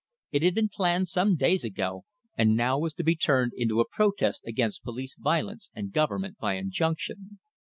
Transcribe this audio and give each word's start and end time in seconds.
It 0.31 0.41
had 0.41 0.55
been 0.55 0.67
planned 0.67 1.07
some 1.09 1.35
days 1.35 1.63
ago, 1.63 2.05
and 2.35 2.57
now 2.57 2.79
was 2.79 2.91
to 2.95 3.03
be 3.03 3.15
turned 3.15 3.51
into 3.55 3.79
a 3.79 3.87
protest 3.87 4.41
against 4.47 4.81
police 4.81 5.15
violence 5.15 5.69
and 5.75 5.93
"government 5.93 6.39
by 6.39 6.55
injunction." 6.55 7.37